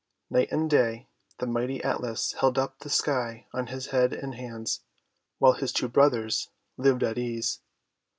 [0.31, 4.81] Night and day the mighty Atlas held up the sky on his head and hands,
[5.37, 7.59] while his two brothers lived at ease.